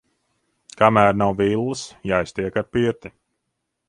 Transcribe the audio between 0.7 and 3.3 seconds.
Kamēr nav villas, jāiztiek ar pirti.